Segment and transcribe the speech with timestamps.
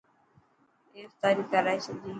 [0.93, 1.93] اي افتاري ڪرائي تو.